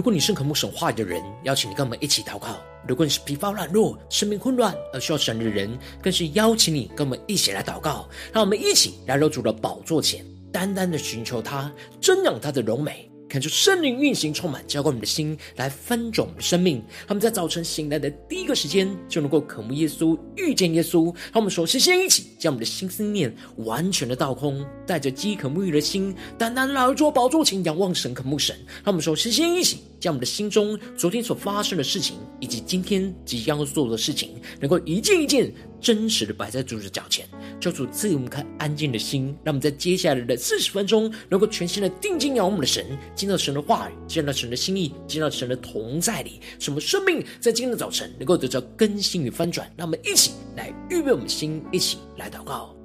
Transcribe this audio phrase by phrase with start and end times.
[0.00, 2.54] 如果你是渴慕神话语的人，邀请你跟我们一起祷告；
[2.88, 8.08] 如果你是疲乏软弱、生命混乱而需要神的人，更是邀请你跟我们一起来祷告。
[8.32, 13.06] 让我们一起来到主的宝座前，单单的寻求他，瞻仰他的荣美。
[13.28, 16.82] 看出圣灵运行，充满浇灌我们的心，来翻转我们的生命。
[17.06, 21.14] 他们在早晨醒来的第一个时间，就能够渴慕耶稣，遇见耶稣。
[21.26, 28.56] 让我们首先先一起将我们的心思念完全的倒空，带着饥渴沐浴的心，单单来到宝座前仰望神，渴慕神。
[28.82, 35.52] 让我们首先先一起将我们的心中昨天所发生的事情，以及今天即将要做的事情，能够一件一件。
[35.80, 37.26] 真实的摆在主的脚前，
[37.58, 49.72] 求主赐予我们颗安静的心，让我们在接下来的四十分钟，能够全心的定睛仰望我们的神，见到神的话语，见到神的心意，见到神的同在里，使我们生命在今天的早晨能够得到更新与翻转。
[49.74, 52.79] 让我们一起来预备我们的心，一起来祷告。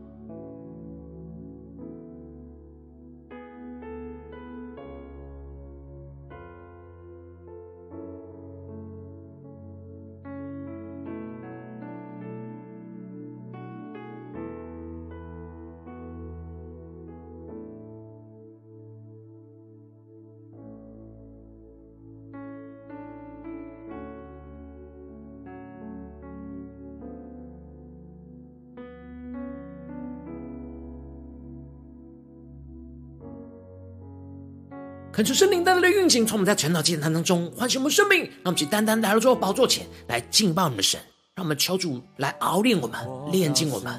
[35.15, 40.99] 恳求圣灵带来的运行，从我们在晨祷祭坛当中唤醒我们生命，让我们去单单来到主的宝座前来敬拜我们的神，
[41.35, 42.99] 让我们求主来熬炼我们、
[43.31, 43.93] 炼净我们，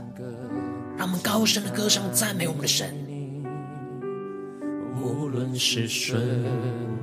[0.98, 2.94] 让我们高声的歌唱赞美我们的神。
[5.00, 6.20] 无论是顺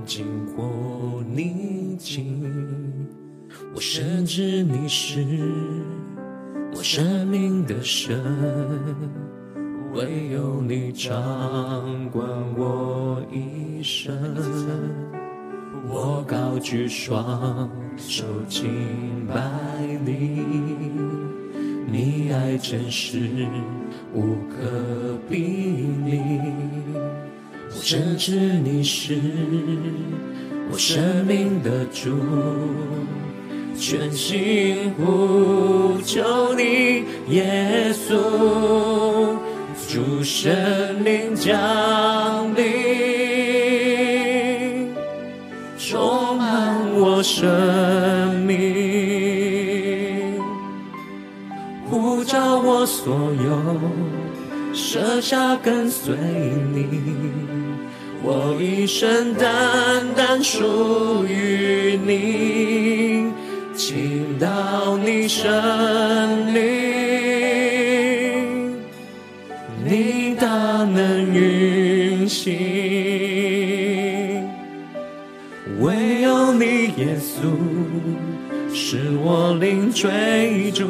[0.05, 3.09] 境或逆境，
[3.73, 5.25] 我深知你是
[6.75, 8.23] 我生命的神。
[9.93, 11.13] 唯有你掌
[12.09, 12.27] 管
[12.57, 14.11] 我一生，
[15.87, 19.35] 我高举双手敬拜
[20.03, 20.41] 你，
[21.85, 23.19] 你爱真实
[24.15, 26.41] 无可比拟。
[27.69, 29.15] 我深知你是
[30.71, 32.17] 我生命的主，
[33.77, 38.92] 全心呼求你，耶稣。
[40.23, 42.63] 主圣灵降临，
[45.77, 50.41] 充满我生命，
[51.89, 53.81] 呼召我所有，
[54.73, 56.15] 舍下跟随
[56.73, 56.87] 你，
[58.23, 63.29] 我一生单单属于你，
[63.75, 66.82] 倾倒你生灵。
[72.27, 72.53] 行，
[75.79, 76.65] 唯有你
[76.97, 77.51] 耶稣
[78.73, 80.85] 是我灵追逐，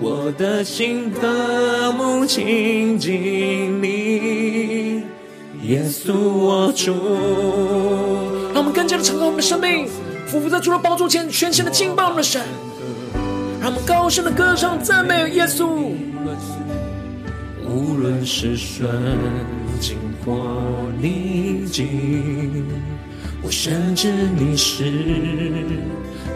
[0.00, 5.02] 我的心渴慕亲近你，
[5.62, 6.92] 耶稣我主。
[8.52, 9.88] 让我们更加的敞开我们的生命，
[10.26, 12.40] 俯伏在主的宝座前，全心的敬拜我们的神，
[13.60, 15.92] 让我们高声的歌唱赞美耶稣。
[17.74, 18.88] 无论是顺
[19.80, 20.32] 境或
[21.02, 22.64] 逆境，
[23.42, 24.84] 我深知你是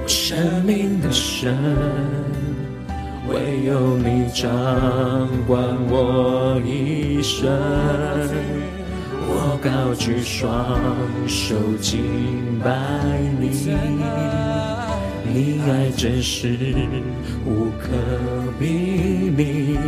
[0.03, 1.57] 我生命的神，
[3.29, 4.49] 唯有你掌
[5.47, 7.49] 管我一生。
[9.31, 10.77] 我高举双
[11.29, 12.75] 手敬拜
[13.39, 13.51] 你，
[15.33, 16.59] 你爱真实
[17.47, 17.87] 无可
[18.59, 18.67] 比
[19.37, 19.79] 拟。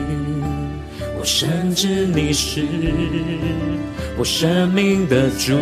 [1.20, 2.64] 我深知你是
[4.16, 5.52] 我生命的主，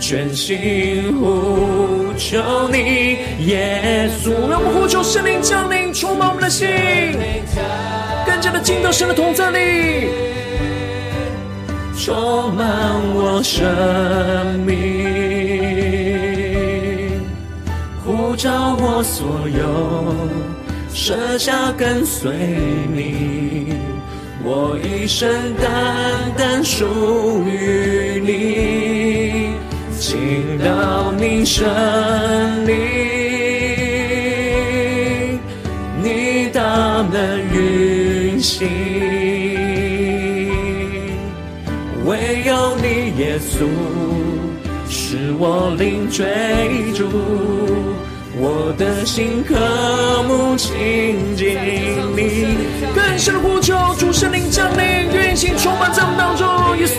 [0.00, 4.30] 全心呼求你，耶稣。
[4.48, 6.66] 让我们呼求圣灵降临，充满我们的心，
[8.24, 10.08] 更加的进到神的同在里，
[11.98, 12.64] 充满
[13.14, 14.72] 我生命，
[18.06, 20.16] 呼召我所有。
[20.94, 22.30] 舍下跟随
[22.94, 23.61] 你，
[24.44, 26.84] 我一生单单属
[27.46, 29.54] 于你，
[30.00, 31.64] 倾倒你生
[32.66, 32.74] 灵，
[36.02, 36.60] 你大
[37.12, 38.68] 能运行，
[42.04, 43.68] 唯有你耶稣
[44.88, 46.26] 是我灵追
[46.94, 47.06] 逐。
[48.44, 49.54] 我的心渴
[50.24, 51.56] 慕亲近
[52.16, 52.58] 你，
[52.92, 56.98] 更深的呼求，主圣灵降临，运行充满在我们当中，耶稣。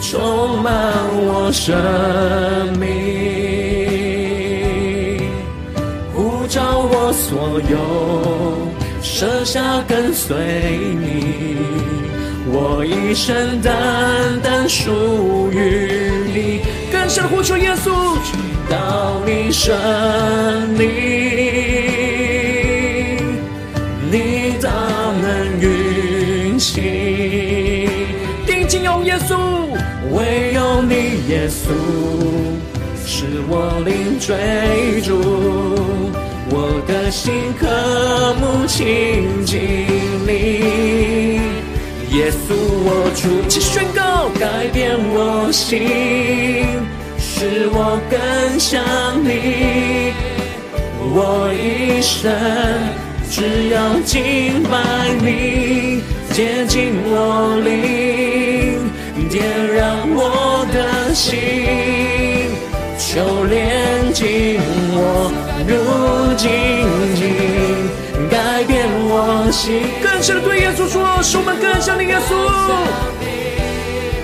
[0.00, 0.72] 充满
[1.12, 1.76] 我生
[2.78, 2.88] 命，
[6.14, 8.72] 呼召我所有，
[9.02, 11.58] 舍下跟随你，
[12.46, 15.90] 我一生单单属于
[16.32, 16.62] 你。
[16.90, 17.90] 更深的呼求耶稣，
[18.68, 19.74] 到你生
[20.76, 20.88] 命，
[24.10, 24.70] 你大
[25.20, 26.82] 能运行，
[28.46, 29.36] 定睛有耶稣，
[30.12, 30.94] 唯有你
[31.28, 31.70] 耶稣
[33.06, 35.14] 是我灵追逐，
[36.50, 37.66] 我的心渴
[38.40, 39.60] 慕亲近
[40.26, 41.40] 你，
[42.16, 42.54] 耶稣
[42.84, 45.86] 我主，去宣告改变我心。
[47.38, 48.82] 使我更像
[49.22, 50.14] 你，
[51.12, 52.32] 我一生
[53.30, 54.78] 只要敬拜
[55.20, 56.00] 你，
[56.32, 58.88] 接近我灵，
[59.28, 59.44] 点
[59.74, 61.36] 燃我的心，
[62.96, 64.58] 求炼净
[64.94, 65.30] 我
[65.68, 66.48] 如精
[67.16, 67.20] 金，
[68.30, 69.82] 改变我心。
[70.02, 72.32] 更深的对耶稣说，使我们更像你耶稣。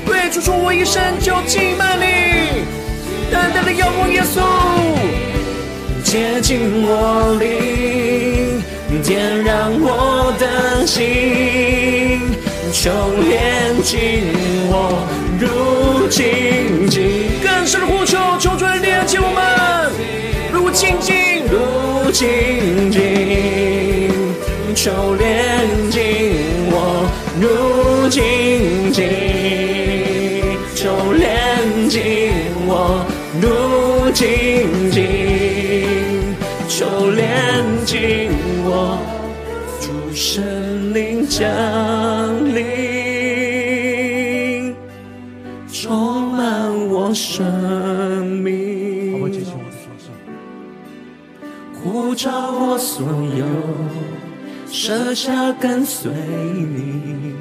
[0.07, 2.81] 对主说，我一生就敬拜你。
[3.33, 4.43] 单单的仰望耶稣，
[6.05, 8.63] 接近我灵，
[9.03, 12.21] 点燃我的心，
[12.71, 12.91] 求
[13.23, 14.21] 炼净
[14.69, 15.09] 我
[15.41, 17.25] 如精金。
[17.43, 19.91] 更深的呼求，求主来炼净我们，
[20.53, 24.11] 如精金，如精金，
[24.75, 25.31] 求炼
[25.91, 26.35] 净
[26.71, 27.09] 我
[27.41, 28.21] 如精
[38.65, 38.99] 我，
[39.81, 41.47] 主圣灵降
[42.55, 42.63] 临，
[45.73, 47.45] 充满我生
[48.27, 49.21] 命。
[49.21, 50.11] 我接受我的双手，
[51.75, 53.05] 呼召我所
[53.37, 53.45] 有，
[54.71, 57.35] 舍下跟随你。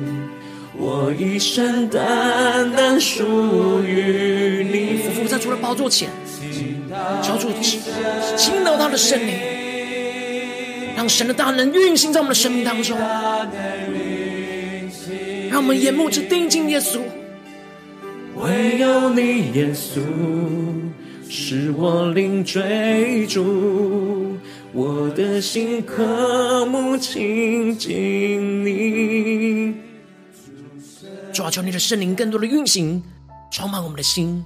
[0.77, 4.97] 我一生单单属于你。
[5.03, 6.09] 俯伏在除了宝座前，
[7.21, 7.49] 求主
[8.35, 9.35] 倾倒他的圣灵，
[11.01, 12.95] 让神的大能运行在我们的生命当中，
[15.49, 16.99] 让我们眼目只定睛耶稣。
[18.35, 19.99] 唯有你耶稣，
[21.27, 24.37] 是我灵追逐，
[24.73, 29.73] 我的心渴慕亲近你。
[31.33, 33.01] 主啊，求你的圣灵更多的运行，
[33.49, 34.45] 充满我们的心，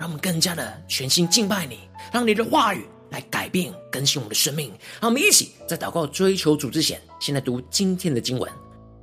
[0.00, 1.78] 让我们更加的全心敬拜你，
[2.12, 4.72] 让你的话语来改变更新我们的生命。
[5.00, 8.50] 让我们一起在祷告追求主之前，先来读今天的经文。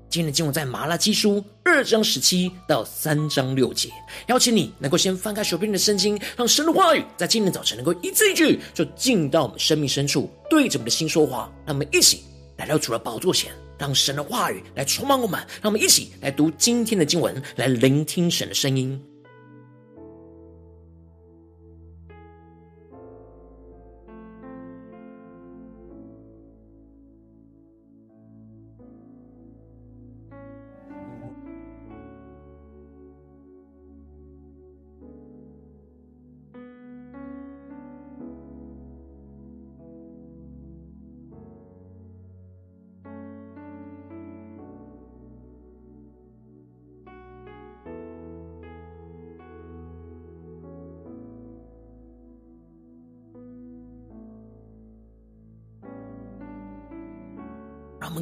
[0.10, 3.90] 今天的经文在马拉基书二章十七到三章六节。
[4.28, 11.50] 邀请你能够先翻开手边的圣经，让神的话语在今天早晨能够一字一句，就进到我们生命深处，对着我们的心说话。
[11.66, 12.24] 让我们一起
[12.58, 13.51] 来到主的宝座前。
[13.78, 19.01] 让神的话语来充满我们，让我们一起来读今天的经文，来聆听神的声音。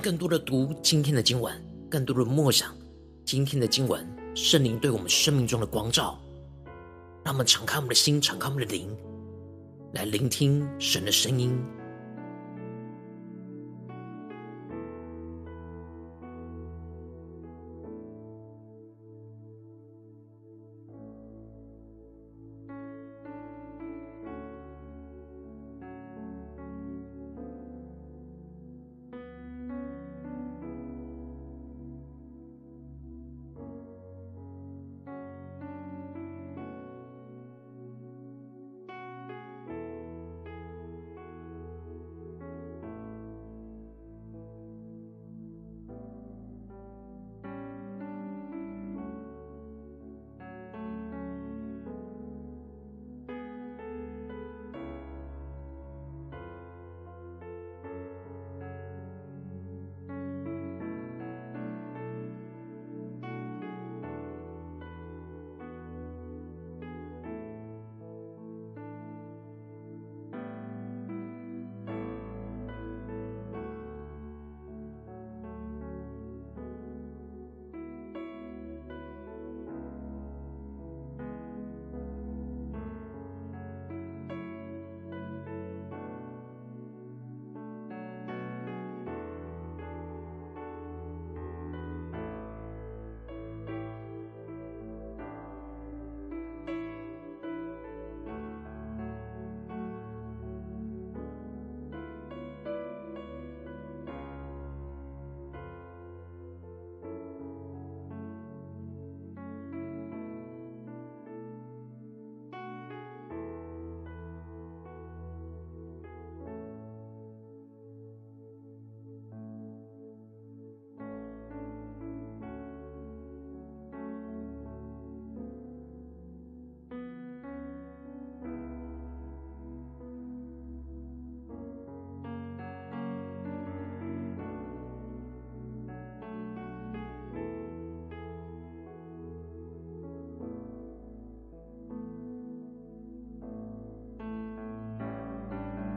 [0.08, 1.54] 更多的读今天的经文，
[1.90, 2.74] 更多的默想
[3.26, 6.18] 今天的经文，圣灵对我们生命中的光照。
[7.26, 8.88] 让我们敞开我们的心，敞开我们的灵，
[9.92, 11.62] 来聆听神的声音。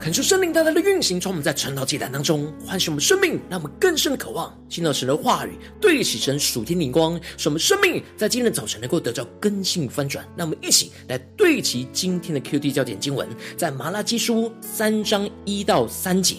[0.01, 10.27] 恳求圣灵大大的运行，从我们在晨祷祭坛当中唤醒我们生命，让我们更深的渴望听到神的话语，对齐神属天灵光，使我们生命在今天的早晨能够得到更新翻转。
[10.35, 16.37] 让我们一起来对齐今天的 QD 焦点经文，在马拉基书三章一到三节。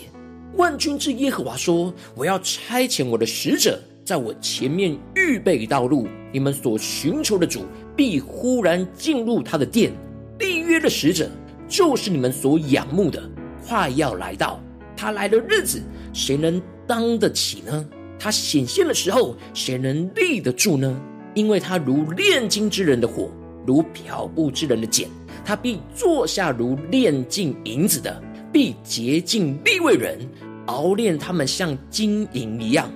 [0.57, 6.09] 万军之耶和华说：“我要差遣我的使者，在我前面预备道路。
[6.33, 7.64] 你们所寻求的主，
[7.97, 9.92] 必忽然进入他的殿。
[10.40, 11.31] 立约的使者，
[11.69, 13.23] 就是你们所仰慕的。”
[13.66, 14.61] 快要来到，
[14.97, 17.88] 他来的日子，谁能当得起呢？
[18.19, 21.00] 他显现的时候，谁能立得住呢？
[21.35, 23.31] 因为他如炼金之人的火，
[23.66, 25.09] 如漂布之人的碱，
[25.45, 30.19] 他必坐下如炼净银子的，必洁净利未人，
[30.66, 32.90] 熬炼他们像金银一样。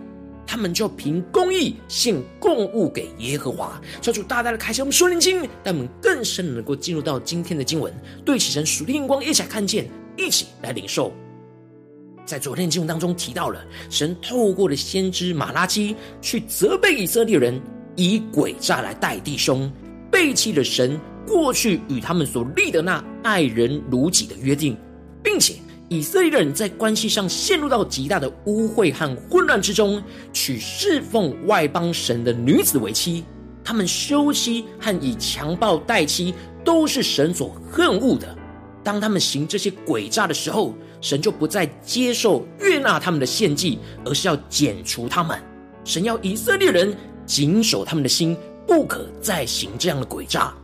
[0.46, 3.80] 他们就凭公义献供物给耶和华。
[4.00, 7.92] 求主大大的开启我们属灵经，让我们更深能够进入到今天的经文，
[8.24, 9.88] 对齐神属灵光，一起来看见。
[10.16, 11.12] 一起来领受，
[12.24, 17.60] 在昨天的经文当中提到了，神透过了先知马拉基去责备以色列人
[17.94, 19.70] 以诡诈来待弟兄，
[20.10, 24.76] 背弃了神过去与他们所立的那爱人如己的约定，
[25.22, 25.54] 并且
[25.88, 33.24] 以色列人在关系上陷入到极大的污秽和混乱之中，娶侍奉外邦神的女子为妻，
[33.62, 38.36] 他们休妻和以强暴待妻，都是神所恨恶的。
[38.86, 45.36] 当他们行这些诡诈的时候，神就不再接受悦纳他们的献祭，而是要剪除他们。
[45.84, 50.54] 神要以色列人谨守他们的心，不可再行这样的诡诈。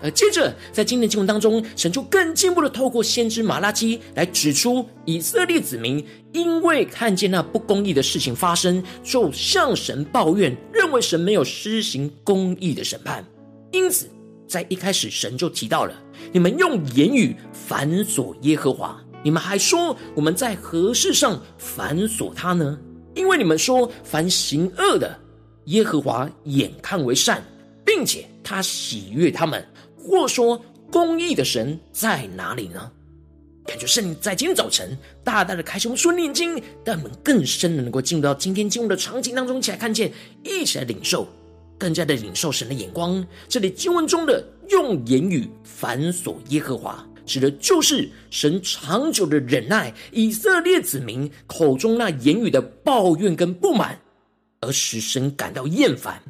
[0.00, 13.22] 而接着在今天的经文当中，神就更进一步的透过先知马拉基来指出，以色列子民因为看见那不公义的事情发生，就向神抱怨，认为神没有施行公义的审判，
[13.72, 14.08] 因此。
[14.48, 15.94] 在一开始，神就提到了
[16.32, 22.78] 你们用言语反锁耶和华，你们还说我们在何事上反锁他呢？
[23.14, 25.18] 因为你们说凡行恶的，
[25.64, 27.42] 耶和华眼看为善，
[27.84, 30.60] 并且他喜悦他们，或说
[30.90, 32.92] 公义的神在哪里呢？
[33.66, 40.10] 感觉圣灵在今天早晨大大的开启我们属灵眼睛，让我们更深的能够进入到今天进入的场景当中，一起来看见，
[40.42, 41.28] 一起来领受。
[41.78, 43.24] 更加的领受神的眼光。
[43.48, 53.98] 这里经文中的用言语反锁耶和华，指的就是神长久的忍耐以色列子民口中那言语的抱怨跟不满，
[54.60, 56.20] 而使神感到厌烦。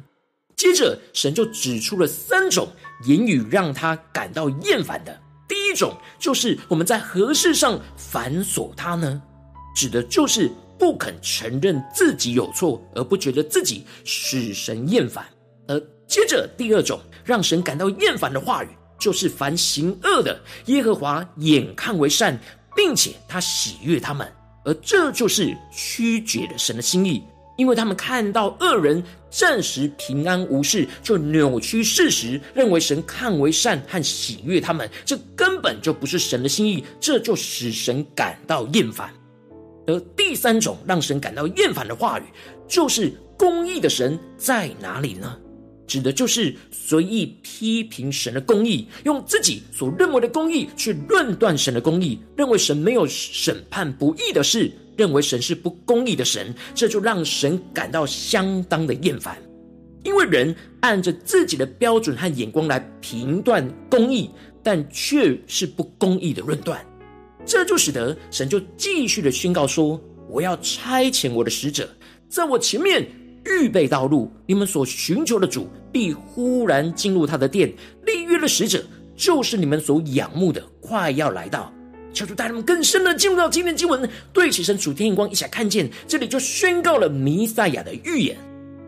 [0.55, 2.67] 接着，神就指出了三种
[3.05, 5.19] 言语让他感到厌烦的。
[5.47, 9.21] 第一种就是我们在何事上反锁他呢？
[9.75, 15.25] 指的就是不肯承认自己有错，而不觉得自己使神厌烦。
[15.69, 18.67] 而接着，第二种让神感到厌烦的话语，
[18.99, 22.37] 就是凡行恶的，耶和华眼看为善，
[22.75, 24.27] 并且他喜悦他们。
[24.65, 27.23] 而这就是曲解了神的心意，
[27.55, 39.13] 因为他们看到恶人暂时平安无事，就扭曲事实，认为神看为善和喜悦他们，这根本就不是神的心意，这就使神感到厌烦。
[39.85, 42.23] 而第三种让神感到厌烦的话语，
[42.67, 45.37] 就是公义的神在哪里呢？
[45.89, 59.35] 指的就是随意批评神的公义，用自己所认为的公义去论断神的公义，认为神没有审判不义的事，认为神是不公义的神，这就让神感到相当的厌烦。
[60.03, 64.29] 因为人按着自己的标准和眼光来评断公义，
[64.61, 66.79] 但却是不公义的论断，
[67.47, 71.89] 这就使得神就继续的宣告说：“我要差遣我的使者，
[72.29, 73.05] 在我前面。”
[73.49, 77.73] 预备道路，你们所寻求的主必忽然进入他的殿。
[78.05, 78.83] 立约的使者
[79.15, 81.73] 就是你们所仰慕的，快要来到。
[82.13, 85.89] 求主带他们更深的进入到今天经文，对齐神属天眼光，一起来看见。
[86.07, 88.37] 这里就宣告了弥赛亚的预言，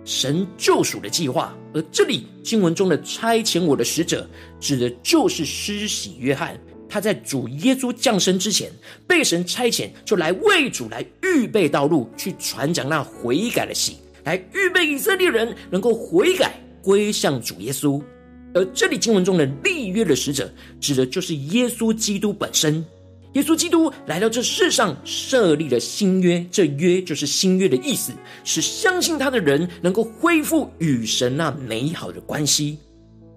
[0.06, 1.56] 神救赎的计划。
[1.74, 4.28] 而这里经文中的差遣我的使者，
[4.60, 6.60] 指的就是施洗约翰。
[6.90, 8.70] 他在主耶稣降生之前，
[9.08, 13.96] 被神差遣，就来为主来预备道路，去传讲那悔改的喜。
[14.24, 18.02] 来预备以色列人能够悔改归向主耶稣，
[18.54, 22.84] 而这里经文中的立约的使者，指的就是耶稣基督本身。
[23.34, 28.12] 耶稣基督来到这世上，设立了新约，这约就是新约的意思，
[28.44, 32.78] 使相信他的人能够恢复与神那美好的关系。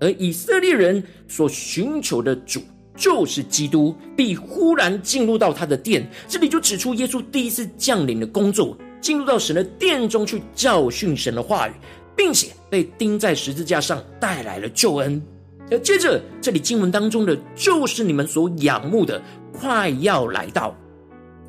[0.00, 2.61] 而以色列人所寻求的主，
[2.97, 6.05] 就是基督，必忽然进入到他的殿。
[6.26, 8.76] 这里就指出耶稣第一次降临的工作。
[9.04, 11.73] 进入到神的殿中去教训神的话语，
[12.16, 15.23] 并且被钉在十字架上，带来了救恩。
[15.70, 20.75] 而接着，这里经文当中的就是你们所仰慕的，快要来到。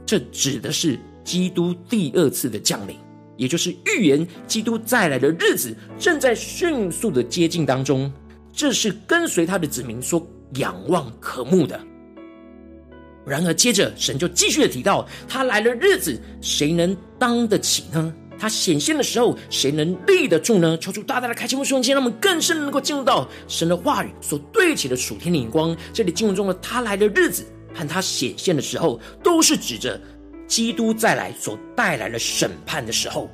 [0.05, 2.97] 这指的是基督第二次的降临，
[3.37, 8.11] 也就是预言基督再来的日子正在迅速的接近当中。
[8.51, 10.21] 这是跟随他的子民所
[10.55, 11.79] 仰望渴慕的。
[13.25, 18.13] 然而，接着神就继续的提到，他来的日子，谁能当得起呢？
[18.37, 20.77] 他显现的时候，谁能立得住呢？
[20.77, 25.75] 求主大大的开启我们瞬间，让我们更深能够进入到神的话语所对齐的属天的眼光。
[25.93, 29.99] 这里经文中的他来的日子和他显现的时候，都是指着
[30.47, 33.29] 基督再来所带来的审判的时候。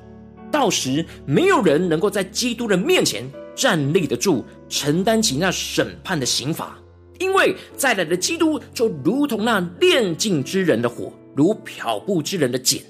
[0.51, 3.23] 到时，没有人能够在基督的面前
[3.55, 6.77] 站立得住，承担起那审判的刑罚。
[7.21, 12.81] 因为再来的基督就如同那炼净之人的火，如漂布之人的碱，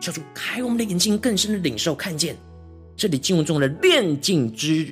[0.00, 2.36] 叫做开我们的眼睛，更深的领受看见。
[2.96, 4.86] 这里经文中的炼净之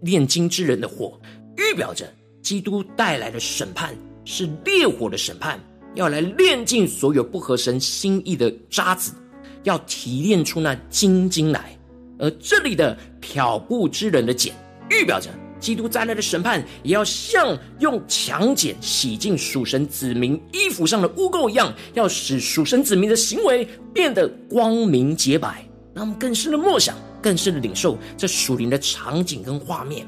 [0.00, 1.20] 炼金之人的火，
[1.56, 5.60] 预表着基督带来的审判是烈火的审判，
[5.94, 9.12] 要来炼尽所有不合神心意的渣子，
[9.62, 11.78] 要提炼出那精金来。
[12.18, 14.52] 而这里的漂布之人的碱，
[14.90, 15.30] 预表着。
[15.62, 25.64] 基督再来的审判，也要像用强碱洗净属神子民衣服上的污垢一样，要使属神子民的行为变得光明洁白。
[25.94, 30.04] 让我们更深的默想，更深的领受这属灵的场景跟画面。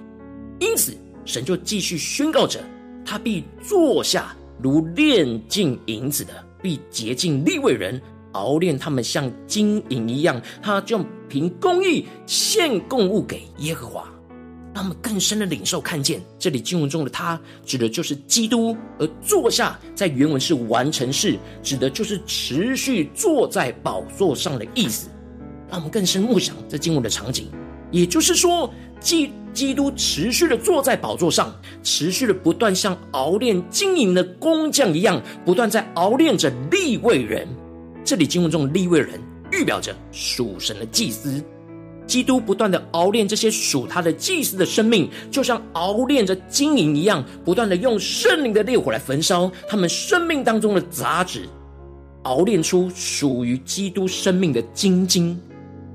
[0.59, 2.59] 因此，神就继续宣告着：
[3.05, 8.01] 他必坐下如炼净银子的，必洁净利未人，
[8.33, 10.41] 熬炼他们像金银一样。
[10.63, 14.11] 他就凭公义献供物给耶和华。
[14.75, 25.09] 让我们更深的领受看见，这里经文中的他指的就是基督，而坐下在原文是完成式，指的就是持续坐在宝座上的意思。
[25.71, 27.49] 让我们更深默想这经文的场景，
[27.93, 37.47] 也就是说，基基督持续的坐在宝座上，持续的不断像熬炼金银的工匠一样，不断在熬炼着利未人。
[38.05, 39.21] 这里经文中的利未人
[39.53, 41.43] 预表着属神的祭司。
[42.07, 51.49] 基督不断的熬炼这些属他的祭司的生命，就像熬炼着金银一样，不断的用圣灵的烈火来焚烧他们生命当中的杂质，
[52.25, 55.39] 熬炼出属于基督生命的精晶，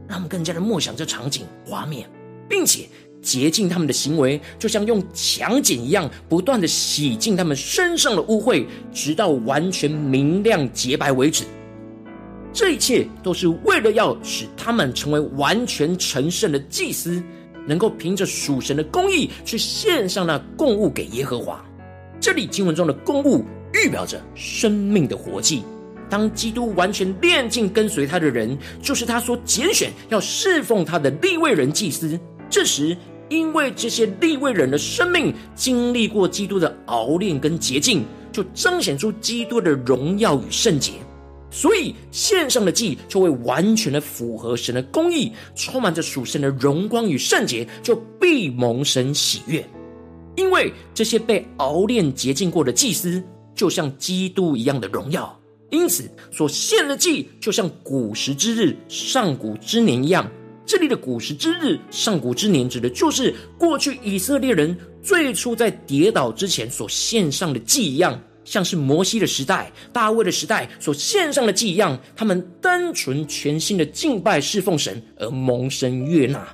[0.08, 2.10] 让我们更加的默想这场景画面，
[2.48, 2.88] 并且
[3.22, 11.44] 洁净他们的行为，就像用强碱一样，不断的洗净他们身上的污秽，直到完全明亮洁白为止。
[12.52, 17.22] 这一切都是为了要使他们成为完全成圣的祭司，
[17.68, 21.64] 能够凭着属神的公义去献上那供物给耶和华。
[22.20, 25.64] 这里经文中的供物预表着生命的活祭。
[26.10, 32.20] 当基督完全炼净跟随他的人，就是他所拣选要侍奉他的立位人祭司。
[32.50, 32.98] 这时，
[33.30, 40.94] 因为这些立位人的生命经历过基督的熬炼跟洁净，就彰显出基督的荣耀与圣洁。
[41.52, 49.68] 所以献上的祭就会完全的符合神的公义，充满着属神的荣光与圣洁，就必蒙神喜悦。
[50.36, 53.22] 因为这些被熬炼洁净过的祭司，
[53.56, 55.38] 就像基督一样的荣耀，
[55.70, 60.30] 因此所献的祭就像古时之日、上古之年一样。
[60.66, 68.22] 这里的古时之日、上古之年，指的就是过去以色列人最初在跌倒之前所献上的祭一样。
[68.44, 76.48] 像是摩西的时代、大卫的时代所献上的祭一样，他们单纯全心的敬拜侍奉神而蒙神悦纳。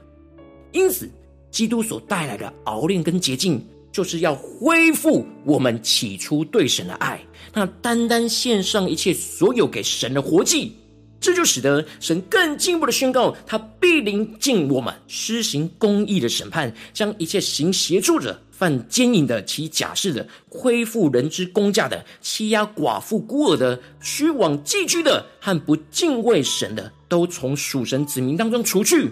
[0.71, 1.09] 因此，
[1.51, 7.19] 基督所带来的熬炼跟洁净，就是要恢复我们起初对神的爱，
[7.53, 10.75] 那单单献上一切所有给神的活祭。
[11.21, 29.11] 这就使得神更进一步的宣告，他必临近我们，施行公义的审判，将一切行邪术者、犯奸淫的、起假释的、亏负人之公价的、欺压寡妇孤儿的、虚妄寄居的和不敬畏神的，都从属神子民当中除去。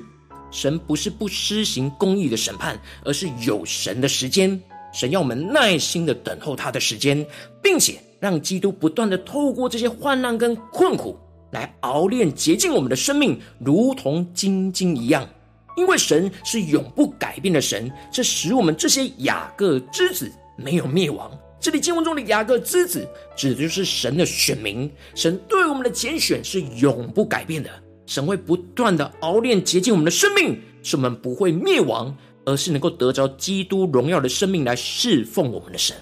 [0.49, 4.62] 神不是不施行公义的审判，而是有神的时间。
[4.93, 7.25] 神要我们耐心的等候他的时间，
[7.62, 11.17] 并且让基督不断的透过这些患难跟困苦。
[11.51, 15.27] 来熬炼洁净我们的生命，如同精金一样。
[15.75, 21.31] 因为神是永不改变的神，这使我们这些雅各之子没有灭亡。
[21.59, 24.91] 这里经文中的雅各之子，指的就是神的选民。
[25.15, 27.69] 神对我们的拣选是永不改变的。
[28.05, 32.13] 神会不断的熬炼洁净我们的生命，使我们不会灭亡，
[32.45, 35.95] 而是能够得着基督荣耀的生命来侍奉我们的神。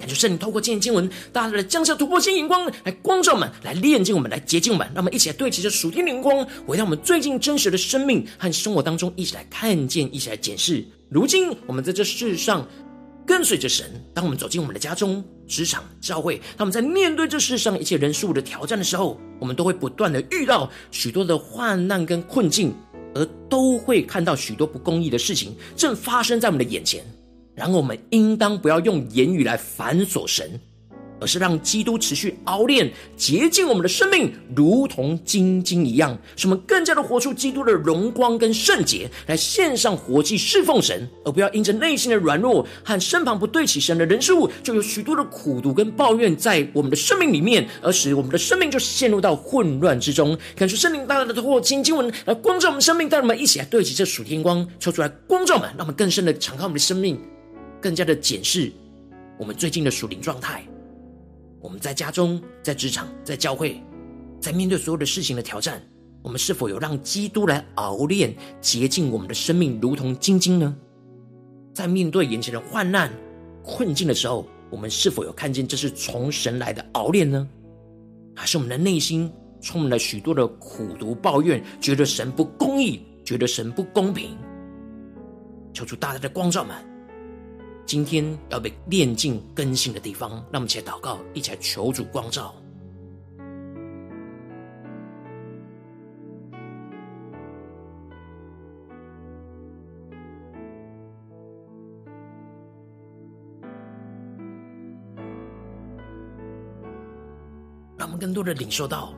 [0.00, 4.86] 感谢圣灵透过今天经文，大大的降下突破性眼光，来光照我们，来炼净我们，来洁净我们。
[4.94, 10.82] 让我们一起来对齐着属天灵光，回到我们最近真实的生命和生活当中，一起来看见，一起来检视。
[11.10, 12.66] 如今我们在这世上
[13.26, 22.74] 跟随着神，当我们走进我们的家中、职场、教会，当我们在面对这世上一切人事物的挑战的时候，我们都会不断的遇到许多的患难跟困境，
[23.14, 27.04] 而都会看到许多不公义的事情正发生在我们的眼前。
[27.60, 30.58] 然而，我们应当不要用言语来反锁神。
[31.22, 50.34] 而是让基督持续熬炼、洁净我们的生命，如同精金一样，使我们更加的活出基督的荣光跟圣洁，来献上活祭侍奉神，而不要因着内心的软弱和身旁不对齐神的人事物，就有许多的苦毒跟抱怨在我们的生命里面，而使我们的生命就陷入到混乱之中。
[50.56, 57.20] 感谢圣灵大大的透过经经文来光照我们生命，带我们一起来对齐这属天光，抽出来光照我们，让我们更深的敞开我们的生命，
[57.80, 58.70] 更加的检视
[59.38, 60.62] 我们最近的属灵状态。
[61.60, 63.82] 我们在家中、在职场、在教会，
[64.40, 65.82] 在面对所有的事情的挑战，
[66.22, 70.76] 我们是否有让基督来熬炼、洁净我们的生命，如同精金呢？
[71.74, 73.12] 在面对眼前的患难、
[73.62, 77.48] 困境的时候，我们是否有看见这是从神来的熬炼呢？
[78.34, 84.36] 还是我们的内心充满了许多的苦毒、抱怨，觉得神不公义，觉得神不公平？
[85.74, 86.89] 求主大大的光照们。
[87.86, 92.54] 今天要被炼净更新的地方，让我们一起来祷告，一起来求主光照。
[107.98, 109.12] 让我们更多的领受到，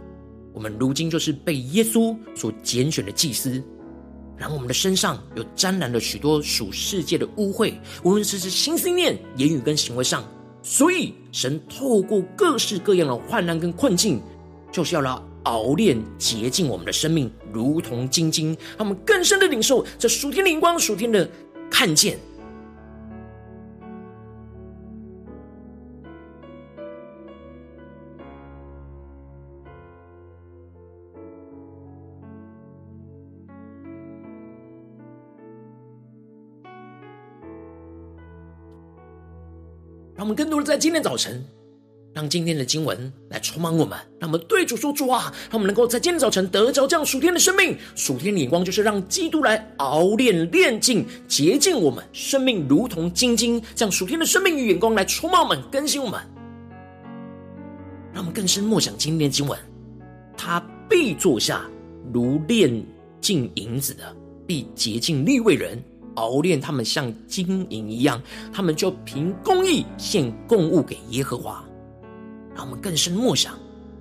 [0.52, 3.62] 我们如今就是被耶稣所拣选的祭司。
[4.36, 10.24] 然后我们的身上有沾染了许多属世界的污秽，无论是是心思念、言语跟行为上。
[10.62, 14.20] 所以神透过各式各样的患难跟困境，
[14.70, 21.28] 就是要来熬炼、洁净我们的生命，如同晶晶，让我们更深的领受这属天的灵光、属天的
[21.70, 22.16] 看见。
[40.14, 41.42] 让我们更多的在今天早晨，
[42.14, 56.20] 让今天的经文来充满我们，让我们对主说主啊，让我们能够在今天早晨得着这样属天的生命，属天的眼光，就是让基督来熬炼、炼净、洁净我们生命，如同精金，这样属天的生命与眼光来充满我们、更新我们，
[58.12, 59.58] 让我们更深默想今天的经文，
[60.36, 61.64] 他必坐下
[62.12, 62.84] 如炼
[63.20, 64.14] 净银子的，
[64.46, 65.82] 必洁净立位人。
[66.16, 68.20] 熬炼他们像金银一样，
[68.52, 71.64] 他们就凭公义献供物给耶和华。
[72.54, 73.58] 让我们更深默想，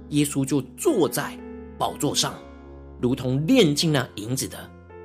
[0.10, 1.38] 耶稣就坐在
[1.78, 2.34] 宝座上，
[3.02, 4.58] 如同炼尽那银子的，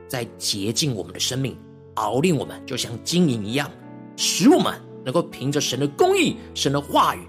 [0.09, 1.57] 在洁净我们的生命，
[1.95, 3.71] 熬炼我们，就像金银一样，
[4.16, 7.21] 使我们能够凭着神的公义、神的话语、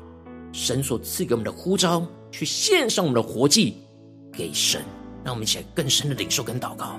[0.52, 3.76] 神所赐给我们的呼召，去献上我们的活祭
[4.34, 4.82] 给神。
[5.24, 6.98] 让我们一起来更深的领受跟祷告。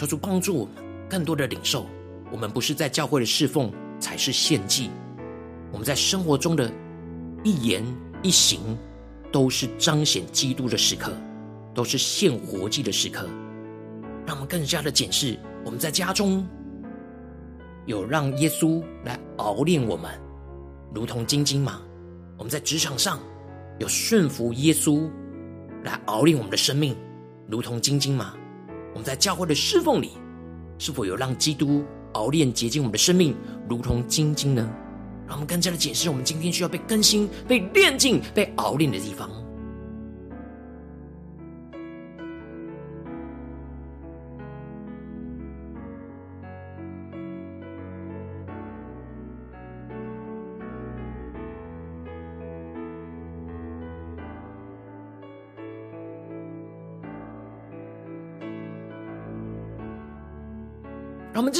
[0.00, 0.74] 求主帮助我们
[1.10, 1.86] 更多的领受，
[2.32, 4.88] 我们不是在教会的侍奉才是献祭，
[5.70, 6.72] 我们在生活中的
[7.44, 7.84] 一言
[8.22, 8.78] 一行
[9.30, 11.12] 都是彰显基督的时刻，
[11.74, 13.28] 都是献活祭的时刻。
[14.26, 16.48] 让我们更加的检视，我们在家中
[17.84, 20.10] 有让耶稣来熬炼我们，
[20.94, 21.82] 如同金金吗？
[22.38, 23.20] 我们在职场上
[23.78, 25.10] 有顺服耶稣
[25.84, 26.96] 来熬炼我们的生命，
[27.46, 28.34] 如同金金吗？
[28.92, 30.12] 我们在教会的侍奉里，
[30.78, 33.36] 是否有让基督熬炼洁净我们的生命，
[33.68, 34.68] 如同精金呢？
[35.26, 39.30] 让我们更加的解释，我们今天需要被更新、被炼净、被熬炼的地方。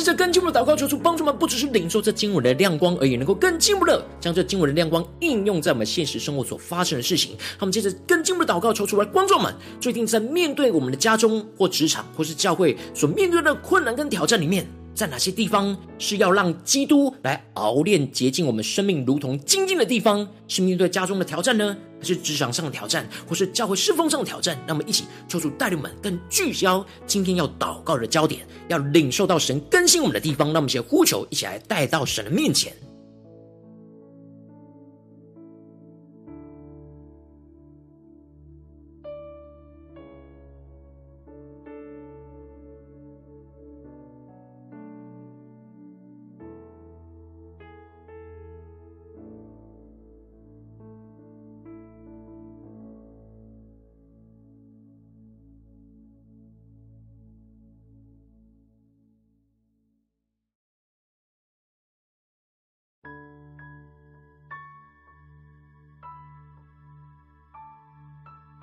[0.01, 7.37] 接着更进一步的祷告，求主帮助我们，不只是领受这经文的亮光而已，能够更进一步的将这经文的亮光应用在我们现实生活所发生的事情。
[7.59, 14.67] 他们接着更进一步的祷告，求主来观众们，最近在面对我们的家中或职场或是教会所面对的困难跟挑战里面。
[14.95, 20.27] 在哪些地方是要让基督来熬炼洁净我们生命，如同精金的地方？
[20.49, 24.57] 是面对家中的挑战呢，是职场上的挑战，或是教会侍奉上的挑战？
[24.67, 30.49] 让我们一起抽出带领们更聚焦今天要祷告的焦点，要领受到神更新我们的地方。
[30.49, 32.73] 让我们一起呼求，一起来带到神的面前。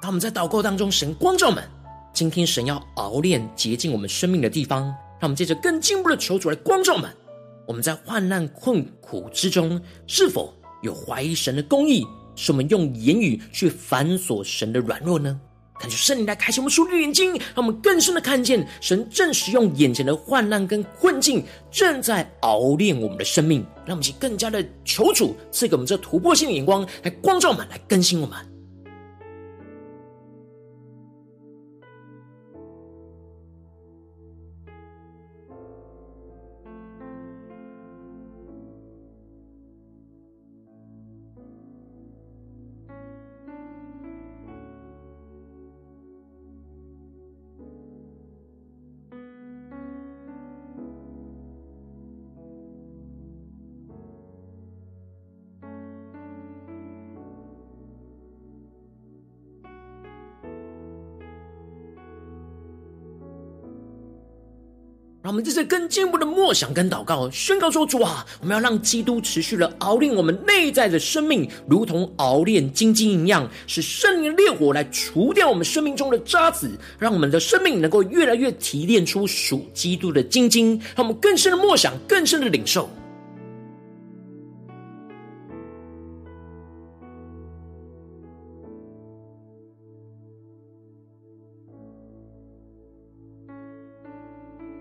[0.07, 1.61] 让我们在祷告当中，神光照们，
[2.13, 7.11] 今天神要熬炼洁净我们生命的地方，让我们借着更进步的求主来光照们。
[7.67, 12.07] 我们在患难困苦之中，是否有怀疑神的公义？
[12.37, 15.37] 是我们用言语去反锁神的软弱呢？
[15.77, 28.37] 感谢圣灵来开启我们属灵眼睛，让我们更深的看见神正使用眼前的患难跟困境，正在熬炼我们的生命，让我们去更加的求主赐给我们这突破性的眼光，来光照我们，来更新我们。
[65.27, 82.89] 让我们这次更进一步的默想跟祷告，宣告说：主啊，我们要让基督持续的熬炼我们内在的生命，如同熬炼金晶一样，使圣灵烈火来除掉我们生命中的渣滓，让我们的生命能够越来越提炼出属基督的晶晶，让我们更深的默想，更深的领受。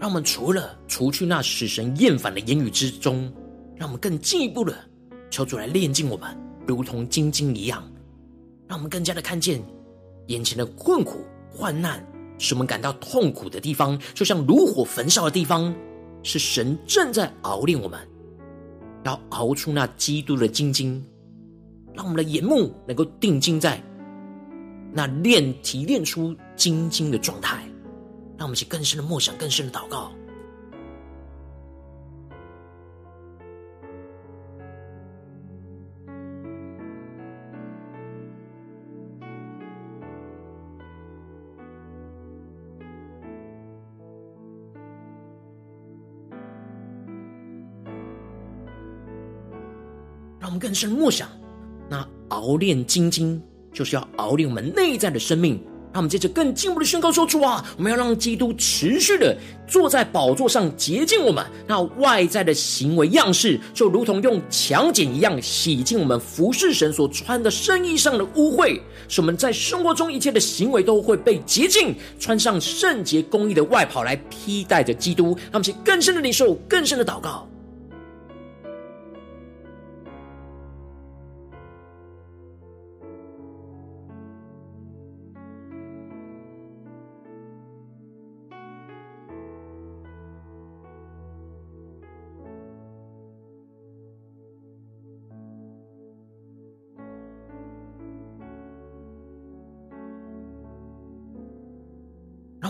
[0.06, 3.28] 让我们除了除去那使神厌烦的言语之中，
[3.74, 4.72] 让我们更进一步的
[5.32, 6.30] 求主来炼净我们，
[6.64, 7.82] 如同金晶一样。
[8.68, 9.60] 让我们更加的看见
[10.28, 12.00] 眼前的困苦患难，
[12.38, 15.74] 使我们感到痛苦的地方，就像炉火焚烧的地方，
[16.22, 17.98] 是神正在熬炼我们，
[19.02, 21.04] 要熬出那基督的金晶。
[21.92, 23.82] 让我们的眼目能够定睛在
[24.92, 27.68] 那炼提炼出金晶的状态。
[28.38, 30.12] 让我们去更深的默想，更深的祷告。
[50.38, 51.28] 让我们更深默想，
[51.88, 55.60] 那熬炼金金，就是要熬炼我们内在的生命。
[55.96, 59.34] 让我们接着更进一步的宣告说：“主啊，我们要让基督持续的
[59.66, 61.42] 坐在宝座上洁净我们。
[61.66, 68.78] 那外在的行为样式，就如同用强碱一样，洗净我们服侍神所穿的圣衣上的污秽，
[69.08, 75.28] 使我们在生活中一切的行为都会被洁净，穿上圣洁公义的外袍来披戴着基督。
[75.50, 77.48] 让我们去更深的领受，更深的祷告。”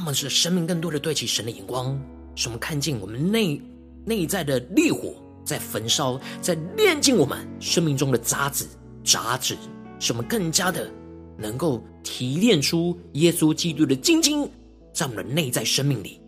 [0.07, 2.01] 们使生命更多的对齐神的眼光，
[2.37, 3.61] 使我们看见我们内
[4.05, 5.13] 内在的烈火
[5.45, 8.69] 在焚烧，在炼净我们生命中的渣子、
[9.03, 9.57] 杂质，
[9.99, 10.89] 使我们更加的
[11.37, 14.49] 能够提炼出耶稣基督的精金，
[14.95, 16.21] 在我们的内在生命里，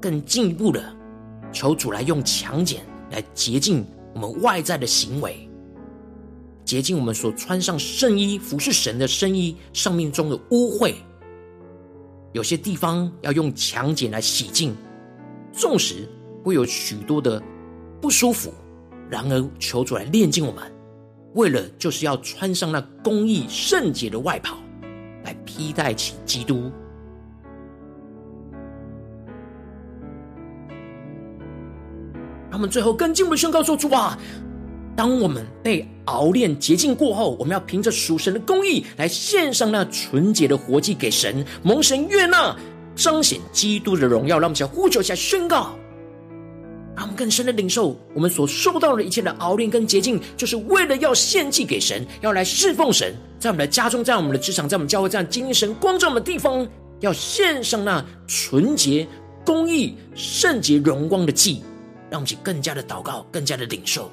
[0.00, 0.82] 更进一步的
[1.52, 2.78] 求主来用强碱
[3.10, 5.46] 来洁净我们外在的行为，
[6.64, 10.94] 洁净我们所穿上圣衣服侍神的圣衣上面中的污秽。
[12.32, 14.74] 有些地方要用强碱来洗净，
[15.52, 16.08] 纵使
[16.44, 17.42] 会有许多的
[18.00, 18.52] 不舒服，
[19.08, 20.62] 然而求主来炼净我们，
[21.34, 24.56] 为了就是要穿上那公义圣洁的外袍，
[25.24, 26.70] 来披戴起基督。
[32.50, 34.18] 他们最后更进一步宣告说：“主啊。”
[35.00, 42.54] 当我们被熬炼洁净过后，我们要凭着属神的公义来献上那纯洁的活祭给神，蒙神悦纳，
[42.94, 44.38] 彰显基督的荣耀。
[44.38, 45.74] 让我们想呼求一下宣告，
[46.94, 56.68] 让我们更深的领受我们所受到的一切的熬炼跟洁净，就是为了要献祭给神，要来侍奉神，在我们的家中，在我们的职场，在我们教会这样经历神光照我们的地方，
[57.00, 59.08] 要献上那纯洁、
[59.46, 61.62] 公义、圣洁、荣光的祭，
[62.10, 64.10] 让我们去更加的祷告，更加的领受。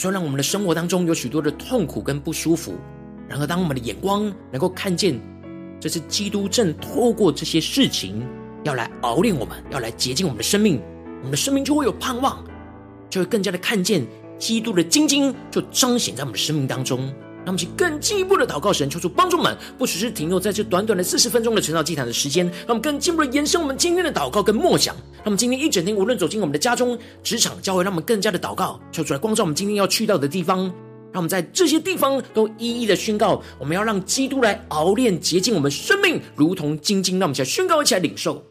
[0.00, 2.76] 虽然我们的生活当中有许多的痛苦跟不舒服，
[3.28, 5.20] 然而当我们的眼光能够看见
[5.80, 8.24] 这是基督正透过这些事情
[8.62, 10.80] 要来熬炼我们，要来洁净我们的生命，
[11.18, 12.44] 我们的生命就会有盼望，
[13.10, 14.06] 就会更加的看见
[14.38, 17.12] 基督的晶晶就彰显在我们的生命当中。
[17.48, 24.94] 让我们去更进一步的祷告神，求主帮助们，不只是停留在这短短的四十分钟的晨祷祭坛的时间，让我们更进一步的延伸我们今天的祷告跟默想。
[24.94, 30.70] 让我们今天一整天，无论走进我们的家中、职场、教会，让我们更加的祷告，求出来光照我们今天要去到的地方。
[31.10, 37.18] 让我们在这些地方都一一的宣告，我们要让基督来熬炼洁净我们生命，如同精金。
[37.18, 38.44] 让我们一起来宣告，一起来领受。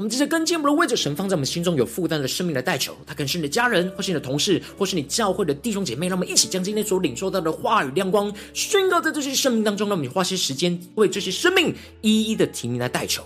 [0.00, 6.08] 我们这些跟进一步的为着神放在我们心中有负担的生命来代求，他可能是你的家人，或是你的同事，或是你教会的弟兄姐妹。
[6.08, 9.90] 让我们一起将今天所领受到的话语亮光宣告在这些生命当中。
[9.90, 13.22] 让我们花些时间为这些生命一一的提名来代求。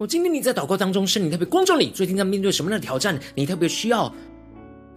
[0.00, 3.20] 我今天你在祷告当中，圣灵特别光照你，最近在面对什么样的挑战？
[3.34, 4.10] 你特别需要。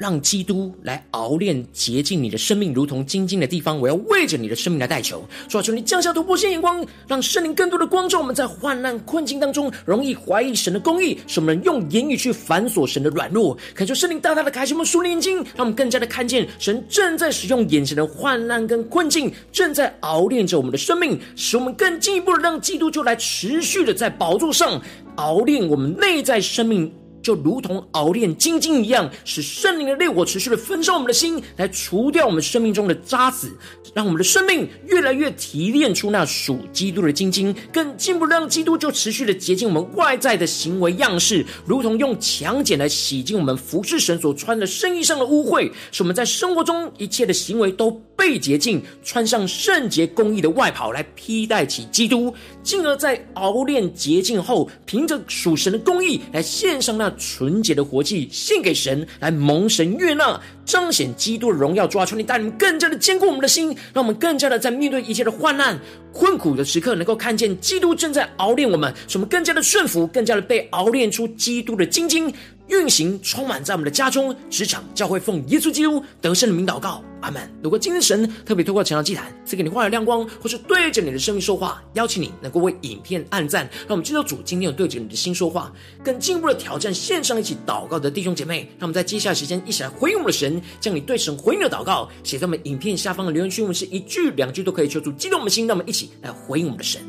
[0.03, 3.79] 让基督来熬炼洁净你的生命，如同精金的地方。
[3.79, 13.57] 我要为着你的生命来代求，主啊，求你降下突破性眼光，让圣灵更多的光照我们在患难困境当中，容易怀疑神的公义，使我们用言语去反锁神的软弱。
[13.73, 24.81] 恳求圣灵大大的开启我们属灵眼睛，让我们更加的看见神正在使用眼前的患难跟困境，正在熬炼着我们的生命，使我们更进一步的让基督就来持续的在宝座上
[25.15, 26.91] 熬炼我们内在生命。
[27.23, 33.49] 就如同熬炼精金一样，使圣灵的烈火持续的焚烧我们的心，来除掉我们生命中的渣滓，
[33.95, 57.11] 让我们的生命越来越提炼出那属基督的精金，更进一步让基督就持续的洁净我们外在的行为样式，如同用强碱来洗净我们服侍神所穿的圣衣上的污秽，使我们在生活中一切的行为都被洁净，穿上圣洁公义的外袍来披戴起基督，进而在熬炼洁净后，凭着属神的公义来献上那。
[57.17, 61.87] 纯洁的活祭献给神，来蒙神悦纳，彰显基督的荣耀。
[61.87, 65.79] 主啊，求你带领更加的坚固我们的心，让我们更加的在面对一切的患难、
[66.11, 72.33] 困苦的时刻，能够看见基督正在熬炼我们，使我们更加的顺服，更加的被熬炼出基督的精金。
[72.73, 77.47] 运行充满在我们的家中、职场、教会，奉耶稣基督得胜的名祷告，阿门。
[77.61, 85.71] 如果今天神特别透过晨祷祭坛赐给你话语亮光，或是对着你的生命说话，邀请你能够为影片按赞，让我们知道主今天有对着你的心说话，
[86.03, 97.01] 更进一步的挑战线上一起祷告的弟兄姐妹，让我们在接下来时间一起来回应我们的神，将你对神回应的祷告写在我们影片下方的留言区，我们是一句两句都可以求主激动我们的心，让我们一起来回应我们的神。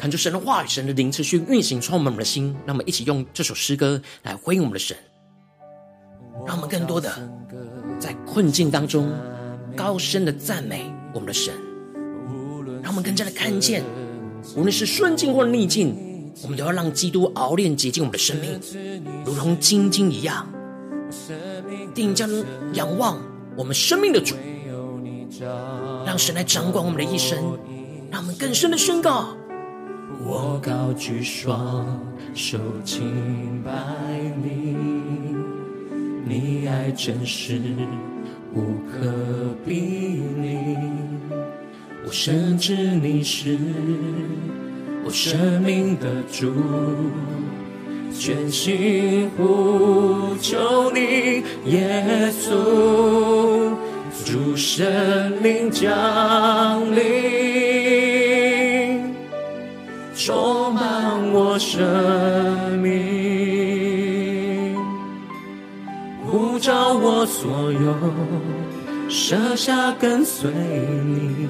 [0.00, 2.56] 看出神的话语，神的灵持续运行，充满我们的心。
[2.64, 4.96] 让我们一起用这首诗歌来回应我们的神，
[6.46, 7.12] 让我们更多的
[7.98, 9.12] 在困境当中
[9.76, 11.52] 高声的赞美我们的神，
[12.82, 13.84] 让我们更加的看见，
[14.56, 15.94] 无论是顺境或逆境，
[16.42, 18.58] 我们都要让基督熬炼洁净我们的生命，
[19.26, 20.50] 如同精金一样，
[21.94, 22.26] 定将
[22.72, 23.18] 仰望
[23.54, 24.34] 我们生命的主，
[26.06, 27.38] 让神来掌管我们的一生，
[28.10, 29.36] 让我们更深的宣告。
[30.22, 31.98] 我高举双
[32.34, 33.72] 手敬拜
[34.42, 34.76] 你，
[36.24, 37.58] 你爱真实
[38.54, 39.10] 无可
[39.64, 40.76] 比拟。
[42.04, 43.56] 我深知你是
[45.04, 46.52] 我生命的主，
[48.12, 53.72] 全心呼求你，耶稣，
[54.24, 57.79] 主圣灵降临。
[60.22, 64.76] 充满我生命，
[66.26, 67.94] 呼召我所有，
[69.08, 71.48] 舍下跟随你，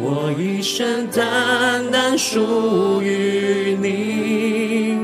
[0.00, 4.98] 我一生单单属于你，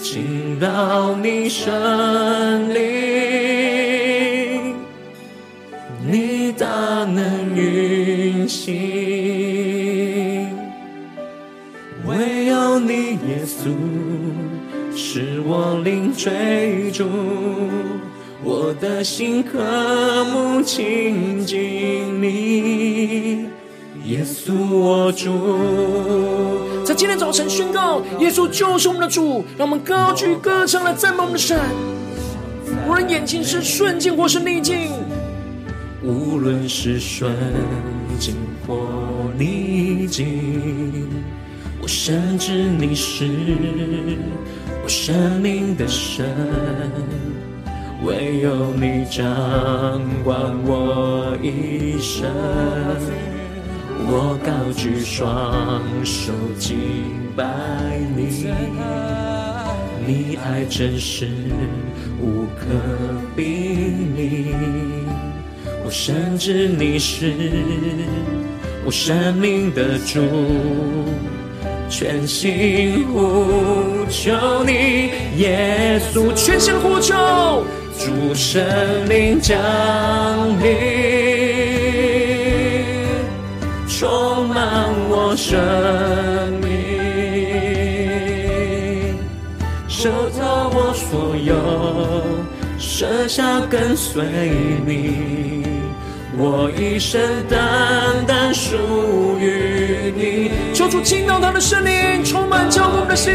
[0.00, 4.76] 倾倒你圣灵，
[6.08, 6.68] 你大
[7.04, 9.55] 能运行。
[14.98, 17.04] 是我灵追逐，
[18.42, 19.58] 我的心渴
[20.24, 23.46] 慕亲近你，
[24.06, 26.82] 耶稣我主。
[26.82, 31.60] 在今天早晨宣告，耶稣就是我们的主，让我们高举歌唱来赞美我们的神。
[32.88, 34.92] 无论眼前是顺境或是逆境，
[36.02, 37.30] 无论是顺
[38.18, 38.34] 境
[38.66, 38.88] 或
[39.38, 41.06] 逆境。
[41.82, 43.28] 我深知你是
[44.86, 46.24] 我生命的神，
[48.04, 49.26] 唯有你掌
[50.22, 52.30] 管我一生。
[54.06, 56.78] 我高举双手敬
[57.34, 57.44] 拜
[58.16, 58.46] 你，
[60.06, 61.30] 你爱真实
[62.22, 62.64] 无可
[63.34, 64.54] 比拟。
[65.84, 67.32] 我深知你是
[68.84, 70.20] 我生命的主。
[71.88, 74.32] 全心呼求
[74.64, 77.14] 你，耶稣，全心呼求，
[77.98, 78.62] 主圣
[79.08, 79.56] 灵降
[80.60, 80.66] 临，
[83.88, 85.58] 充满我生
[86.60, 86.66] 命，
[89.88, 91.54] 舍掉我所有，
[92.78, 94.22] 舍下跟随
[94.84, 95.64] 你。
[96.38, 97.18] 我一生
[97.48, 97.58] 单
[98.26, 98.76] 单属
[99.40, 100.50] 于你，
[100.86, 103.34] 求主倾倒他的圣灵，充满交我们的心。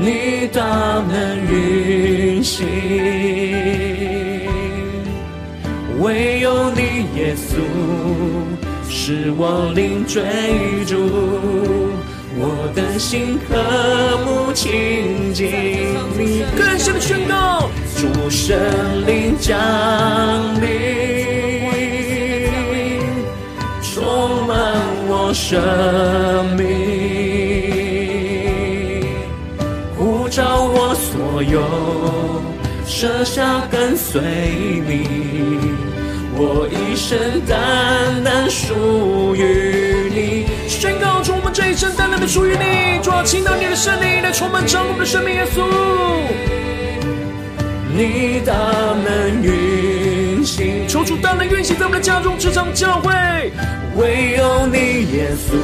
[0.00, 2.66] 你大能运行，
[6.00, 7.60] 唯有你耶稣，
[8.88, 10.24] 是我灵追
[10.84, 10.98] 逐。
[12.42, 13.54] 我的心渴
[14.24, 15.46] 慕亲近
[16.18, 18.58] 你，更深的宣告，主圣
[19.06, 19.56] 灵降
[20.60, 20.89] 临，
[25.50, 25.58] 生
[26.56, 26.64] 命，
[29.98, 31.60] 呼召我所有，
[32.86, 34.22] 舍下跟随
[34.86, 35.08] 你，
[36.36, 41.34] 我一生单单属于你，宣告出。
[41.52, 45.64] 这一生单单的属于你，主啊，倾倒你的圣灵来充满整个我们的生命，耶稣。
[47.92, 48.54] 你大
[49.02, 53.10] 能运行，求主大能运行在我们的家中、职场、教会。
[53.96, 54.76] 唯有你，
[55.12, 55.56] 耶稣，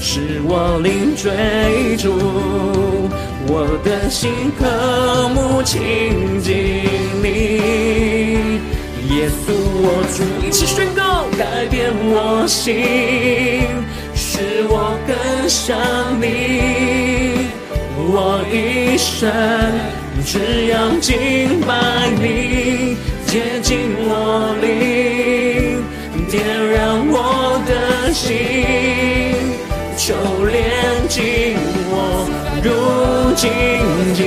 [0.00, 2.12] 是我灵追逐，
[3.46, 6.54] 我的心渴慕亲近
[7.22, 7.28] 你，
[9.14, 9.52] 耶稣，
[9.86, 9.86] 我
[10.16, 12.82] 主，一起宣告，改变我心。
[14.16, 14.38] 使
[14.68, 15.14] 我更
[15.48, 15.76] 像
[16.20, 16.24] 你，
[17.96, 19.30] 我一生
[20.24, 22.96] 只要敬拜你，
[23.26, 24.10] 接近我
[24.60, 25.13] 灵，
[26.34, 28.34] 点燃我的心，
[29.96, 30.16] 求
[30.46, 31.54] 炼净
[31.86, 32.26] 我
[32.60, 33.48] 如精
[34.16, 34.26] 金。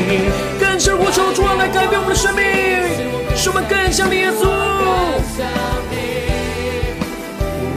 [0.57, 2.45] 更深呼求主，来改变我们的生命，
[3.35, 4.47] 使我们更像你耶稣。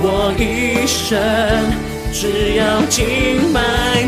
[0.00, 1.18] 我一生。
[2.12, 3.60] 只要敬拜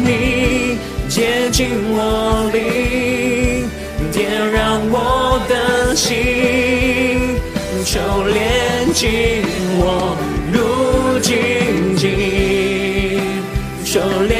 [0.05, 3.69] 你，接近我灵，
[4.13, 6.17] 点燃我的心，
[7.85, 9.43] 求炼净
[9.79, 10.17] 我
[10.53, 13.21] 如精金，
[13.85, 14.39] 求炼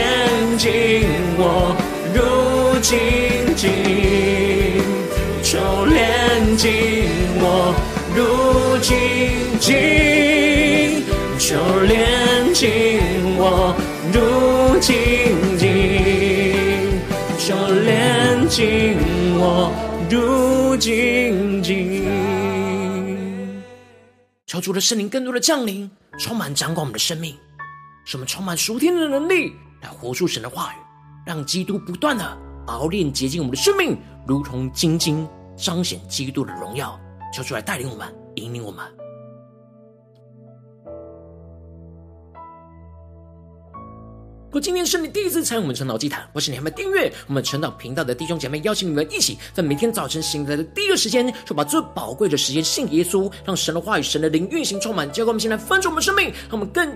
[0.57, 1.03] 净
[1.37, 1.77] 我
[2.15, 2.99] 如精
[3.57, 3.69] 金，
[5.43, 6.71] 求炼净
[7.41, 7.75] 我
[8.15, 8.97] 如精
[9.59, 11.03] 金，
[11.39, 12.63] 求炼净。
[13.45, 13.75] 我
[14.13, 14.95] 如精
[15.59, 15.67] 金，
[17.39, 18.97] 求炼净
[19.37, 19.73] 我
[20.09, 22.02] 如精金。
[24.53, 27.35] 求主的圣灵更多的降临，充满掌管我们的生命，
[28.05, 29.51] 使我们充满属天的能力，
[29.81, 30.77] 来活出神的话语，
[31.25, 33.97] 让基督不断的熬炼洁净我们的生命，
[34.27, 35.27] 如同晶晶
[35.57, 37.01] 彰显基督的荣耀。
[37.33, 38.85] 求主来带领我们，引领我们。
[44.53, 56.87] 如果今天是你第一次参与我们晨祷祭坛，或是你还没订阅我们晨祷频道的弟兄姐妹，邀请你们一起在每天早晨醒来的第一个时间，就把最宝贵的时间献给耶稣，让神的话语、神的灵运行充满，交给我们现在翻转我们生命，让我们更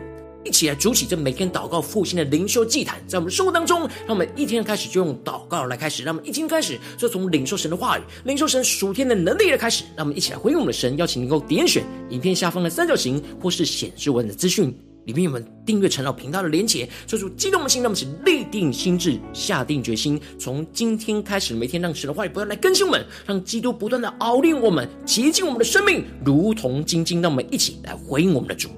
[0.45, 10.95] 一起来主起这每天祷告复兴的灵修祭坛，在我们生活当中，让我们一天开始就用祷告来开始，让我们一天开始就从领受神的话语、领受神属天的能力来开始，让我们一起来回应我们的神。
[10.99, 14.79] 邀请你能够点选影片下方的三角形，或是显示文的资讯。
[15.07, 27.17] 里面有我们订阅陈老频道的连结，做出激动的心，让我们是立定心智，下定决心，从今天开始，每天让神的话语不断来更新我们，让基督不断的熬炼我们，洁净我们的生命，如同晶晶。
[27.23, 28.69] 让我们一起来回应我们的主。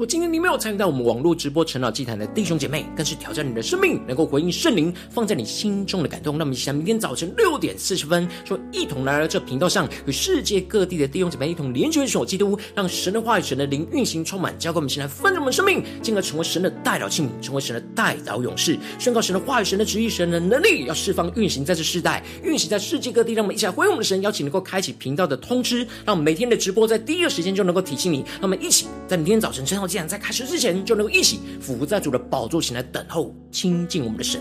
[0.00, 6.38] 我今天你没有参与到我们网络直播晨祷祭坛的弟兄姐妹，更是挑战你的生命，能够回应圣灵放在你心中的感动。
[6.38, 23.34] 那么，想明天早晨六点四十分，说一同来到这频道上，与世界各地的弟兄姐妹一同连接所基督，让神的话语、神的灵运行充满，交给我们，现在分盛我们生命，进而成为神的代祷器皿，成为神的代祷勇士，宣告神的话语、神的旨意、神的能力，要释放运行在这世代，运行在世界各地。
[23.34, 28.24] 让我们一起来回应我们的神，邀请能够开启频道的通知，让我们每天的直播在第一个时间就能够提醒你。
[28.40, 29.89] 让我们一起在明天早晨晨祷。
[29.90, 34.40] 既然在开始之前，就能够一起俯伏在主的宝座前来等候亲近我们的神。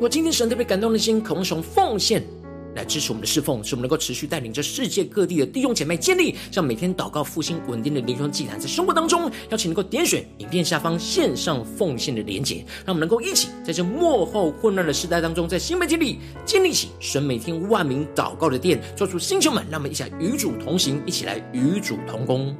[0.00, 2.22] 我今天神特别感动的心，渴望从奉献。
[2.74, 22.54] 来支持我们的侍奉，使我们能够持续带领着世界各地的弟兄姐妹建立，像每天祷告复兴稳定的灵修祭坛，在生活当中，邀请能够点选影片下方线上奉献的连结，让我们能够一起在这幕后混乱的时代当中，在新媒体里建立起神每天万名祷告的殿，做出星球们，让我们一起来与主同行，一起来与主同工。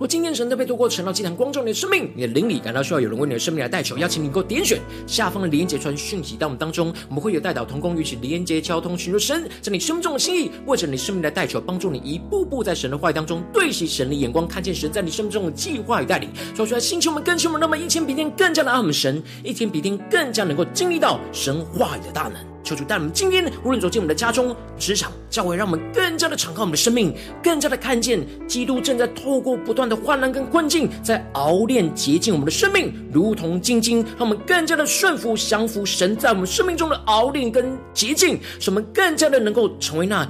[0.00, 22.49] 若今天神特别透过晨祷祭坛光照你的生命，你的灵里感到需要有人为你的生命来代求，邀请你能够点选下方的连结传讯息到我们当中，我们会有代祷同工，与其连结交通，寻求神在你生命中的心意，为着你生命来代求，帮助你一步步在神的话语当中对齐神的眼光，看见神在你生命中的计划与带领，说出来星球们、更新们，那么一天比一天更加的爱我们神，一天比一天更加能够经历到神话语的大能。
[22.62, 40.28] 求主带我们今天无论走进我们的家中、职场、教会，让我们更加的敞开我们的生命，更加的看见基督正在透过不断的患难跟困境，在熬炼洁净我们的生命，如同精金，让我们更加的顺服降服神在我们生命中的熬炼跟洁净，使我们更加的能够成为那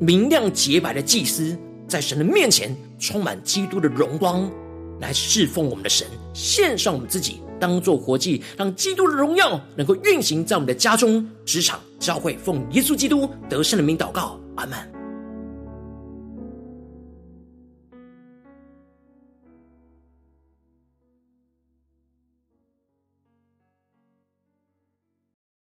[0.00, 4.50] 明亮洁白的祭司，在神的面前充满基督的荣光，
[5.00, 7.40] 来侍奉我们的神，献上我们自己。
[7.62, 15.01] 当做活祭，让基督的荣耀能够运行在我们的家中、职场、教会，奉耶稣基督得胜的名祷告，阿门。